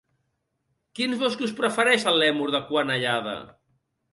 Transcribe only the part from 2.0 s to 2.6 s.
el lèmur